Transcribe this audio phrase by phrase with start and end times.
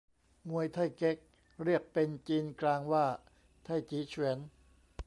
[0.49, 1.17] มวยไท่เก๊ก
[1.63, 3.05] เรียกเป็นจีนกลางว่า
[3.63, 4.37] ไท่จี๋เฉวียน